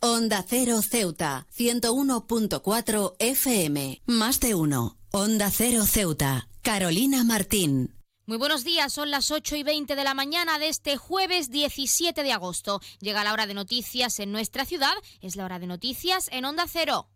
[0.00, 4.00] Onda Cero Ceuta, 101.4 FM.
[4.06, 4.96] Más de uno.
[5.10, 6.48] Onda Cero Ceuta.
[6.62, 7.96] Carolina Martín.
[8.24, 12.22] Muy buenos días, son las 8 y 20 de la mañana de este jueves 17
[12.22, 12.80] de agosto.
[13.00, 16.66] Llega la hora de noticias en nuestra ciudad, es la hora de noticias en Onda
[16.68, 17.08] Cero.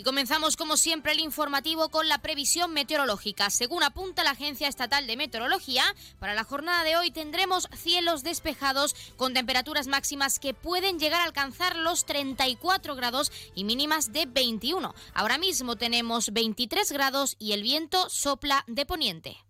[0.00, 3.50] Y comenzamos como siempre el informativo con la previsión meteorológica.
[3.50, 5.84] Según apunta la Agencia Estatal de Meteorología,
[6.18, 11.24] para la jornada de hoy tendremos cielos despejados con temperaturas máximas que pueden llegar a
[11.24, 14.94] alcanzar los 34 grados y mínimas de 21.
[15.12, 19.49] Ahora mismo tenemos 23 grados y el viento sopla de poniente.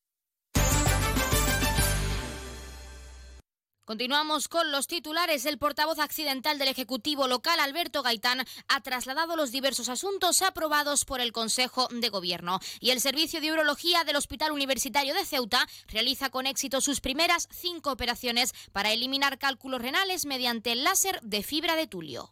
[3.83, 5.45] Continuamos con los titulares.
[5.45, 11.19] El portavoz accidental del Ejecutivo local, Alberto Gaitán, ha trasladado los diversos asuntos aprobados por
[11.19, 12.59] el Consejo de Gobierno.
[12.79, 17.49] Y el Servicio de Urología del Hospital Universitario de Ceuta realiza con éxito sus primeras
[17.51, 22.31] cinco operaciones para eliminar cálculos renales mediante el láser de fibra de tulio.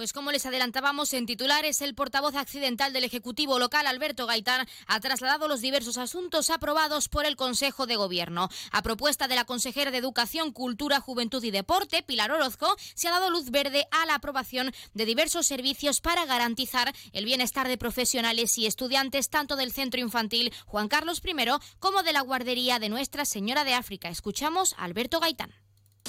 [0.00, 4.98] Pues como les adelantábamos en titulares, el portavoz accidental del Ejecutivo local, Alberto Gaitán, ha
[4.98, 8.48] trasladado los diversos asuntos aprobados por el Consejo de Gobierno.
[8.72, 13.10] A propuesta de la consejera de Educación, Cultura, Juventud y Deporte, Pilar Orozco, se ha
[13.10, 18.56] dado luz verde a la aprobación de diversos servicios para garantizar el bienestar de profesionales
[18.56, 21.34] y estudiantes tanto del Centro Infantil Juan Carlos I
[21.78, 24.08] como de la Guardería de Nuestra Señora de África.
[24.08, 25.52] Escuchamos a Alberto Gaitán.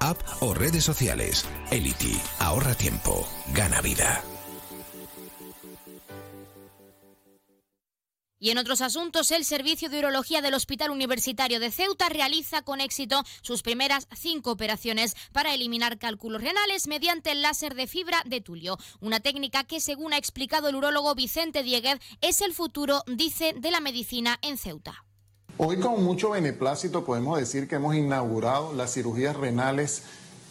[0.00, 1.44] app o redes sociales.
[1.70, 4.22] Elity, ahorra tiempo, gana vida.
[8.40, 12.80] Y en otros asuntos, el Servicio de Urología del Hospital Universitario de Ceuta realiza con
[12.80, 18.40] éxito sus primeras cinco operaciones para eliminar cálculos renales mediante el láser de fibra de
[18.40, 18.78] tulio.
[19.00, 23.72] Una técnica que, según ha explicado el urólogo Vicente Dieguez, es el futuro, dice, de
[23.72, 25.07] la medicina en Ceuta.
[25.60, 30.02] Hoy con mucho beneplácito podemos decir que hemos inaugurado las cirugías renales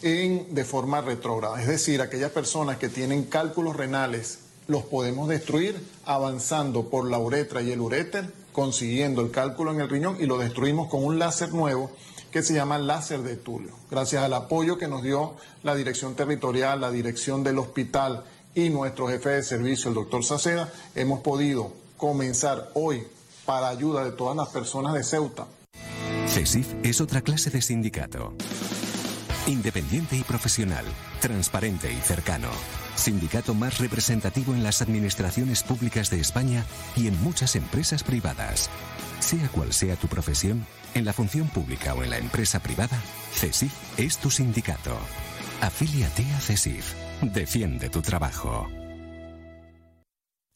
[0.02, 5.82] en, de forma retrógrada, es decir, aquellas personas que tienen cálculos renales los podemos destruir
[6.04, 10.36] avanzando por la uretra y el uréter, consiguiendo el cálculo en el riñón y lo
[10.36, 11.90] destruimos con un láser nuevo
[12.30, 13.72] que se llama láser de tulio.
[13.90, 18.24] Gracias al apoyo que nos dio la dirección territorial, la dirección del hospital
[18.54, 23.06] y nuestro jefe de servicio, el doctor Saceda, hemos podido comenzar hoy
[23.48, 25.46] para ayuda de todas las personas de Ceuta.
[26.26, 28.34] CESIF es otra clase de sindicato.
[29.46, 30.84] Independiente y profesional,
[31.22, 32.50] transparente y cercano.
[32.94, 38.68] Sindicato más representativo en las administraciones públicas de España y en muchas empresas privadas.
[39.20, 43.00] Sea cual sea tu profesión, en la función pública o en la empresa privada,
[43.32, 44.94] CESIF es tu sindicato.
[45.62, 46.92] Afíliate a CESIF.
[47.22, 48.68] Defiende tu trabajo.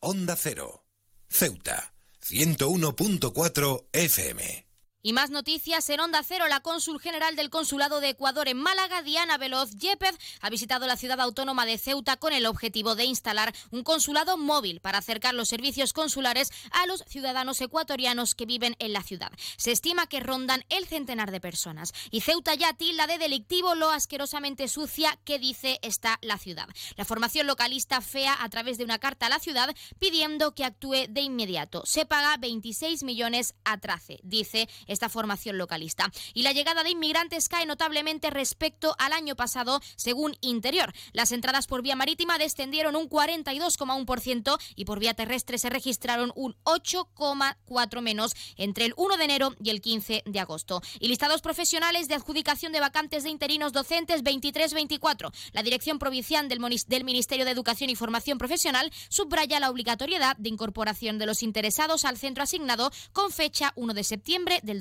[0.01, 0.85] Onda Cero.
[1.31, 1.92] Ceuta.
[2.31, 4.72] 101.4 FM.
[5.05, 6.45] Y más noticias en Onda Cero.
[6.49, 10.97] La cónsul general del Consulado de Ecuador en Málaga, Diana Veloz Yepez, ha visitado la
[10.97, 15.49] ciudad autónoma de Ceuta con el objetivo de instalar un consulado móvil para acercar los
[15.49, 19.33] servicios consulares a los ciudadanos ecuatorianos que viven en la ciudad.
[19.57, 21.93] Se estima que rondan el centenar de personas.
[22.13, 26.69] Y Ceuta ya tilda de delictivo lo asquerosamente sucia que dice está la ciudad.
[26.95, 31.09] La formación localista FEA, a través de una carta a la ciudad, pidiendo que actúe
[31.09, 31.83] de inmediato.
[31.87, 36.11] Se paga 26 millones a Trace, dice esta formación localista.
[36.35, 40.93] Y la llegada de inmigrantes cae notablemente respecto al año pasado, según Interior.
[41.13, 46.57] Las entradas por vía marítima descendieron un 42,1% y por vía terrestre se registraron un
[46.65, 50.83] 8,4 menos entre el 1 de enero y el 15 de agosto.
[51.01, 55.33] Y listados profesionales de adjudicación de vacantes de interinos docentes 23-24.
[55.53, 60.49] La Dirección Provincial del, del Ministerio de Educación y Formación Profesional subraya la obligatoriedad de
[60.49, 64.81] incorporación de los interesados al centro asignado con fecha 1 de septiembre del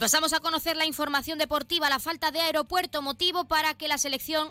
[0.00, 4.48] pasamos a conocer la información deportiva, la falta de aeropuerto, motivo para que la selección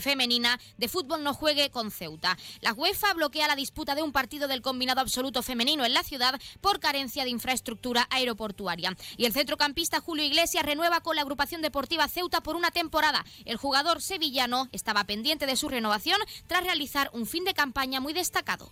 [0.00, 2.38] femenina de fútbol no juegue con Ceuta.
[2.60, 6.40] La UEFA bloquea la disputa de un partido del combinado absoluto femenino en la ciudad
[6.60, 8.96] por carencia de infraestructura aeroportuaria.
[9.16, 13.24] Y el centrocampista Julio Iglesias renueva con la agrupación deportiva Ceuta por una temporada.
[13.44, 18.12] El jugador sevillano estaba pendiente de su renovación tras realizar un fin de campaña muy
[18.12, 18.70] destacado.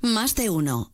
[0.00, 0.93] Más de uno.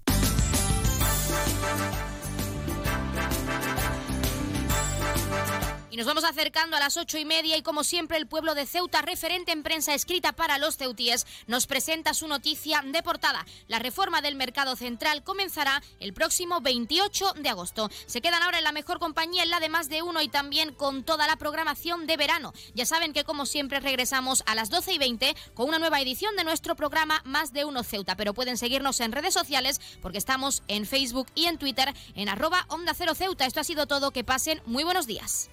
[6.01, 9.03] Nos vamos acercando a las ocho y media y como siempre el pueblo de Ceuta,
[9.03, 13.45] referente en prensa escrita para los ceutíes, nos presenta su noticia de portada.
[13.67, 17.91] La reforma del mercado central comenzará el próximo 28 de agosto.
[18.07, 20.73] Se quedan ahora en la mejor compañía, en la de más de uno y también
[20.73, 22.51] con toda la programación de verano.
[22.73, 26.35] Ya saben que como siempre regresamos a las 12 y 20 con una nueva edición
[26.35, 30.63] de nuestro programa Más de uno Ceuta, pero pueden seguirnos en redes sociales porque estamos
[30.67, 33.45] en Facebook y en Twitter en arroba Onda Cero Ceuta.
[33.45, 35.51] Esto ha sido todo, que pasen muy buenos días.